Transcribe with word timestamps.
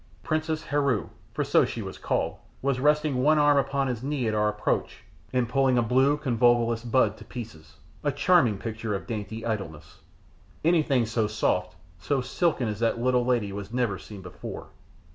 Princess 0.23 0.63
Heru, 0.63 1.09
for 1.31 1.43
so 1.43 1.63
she 1.63 1.83
was 1.83 1.99
called, 1.99 2.37
was 2.63 2.79
resting 2.79 3.21
one 3.21 3.37
arm 3.37 3.59
upon 3.59 3.85
his 3.85 4.01
knee 4.01 4.27
at 4.27 4.33
our 4.33 4.49
approach 4.49 5.03
and 5.31 5.47
pulling 5.47 5.77
a 5.77 5.83
blue 5.83 6.17
convolvulus 6.17 6.83
bud 6.83 7.17
to 7.17 7.23
pieces 7.23 7.75
a 8.03 8.11
charming 8.11 8.57
picture 8.57 8.95
of 8.95 9.05
dainty 9.05 9.45
idleness. 9.45 9.99
Anything 10.65 11.05
so 11.05 11.27
soft, 11.27 11.75
so 11.99 12.19
silken 12.19 12.67
as 12.67 12.79
that 12.79 12.97
little 12.99 13.23
lady 13.23 13.53
was 13.53 13.71
never 13.71 13.99
seen 13.99 14.23
before. 14.23 14.69